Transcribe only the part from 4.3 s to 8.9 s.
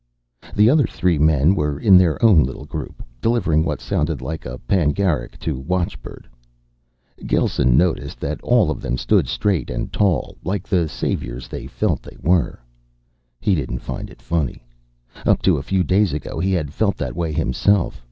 a panegyric to watchbird. Gelsen noticed that all of